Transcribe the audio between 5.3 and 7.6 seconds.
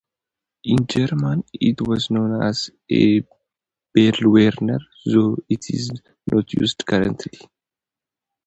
this is not used currently.